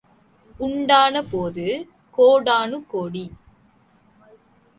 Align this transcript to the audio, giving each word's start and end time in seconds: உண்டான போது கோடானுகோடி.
உண்டான 0.59 1.21
போது 1.23 1.65
கோடானுகோடி. 2.17 3.25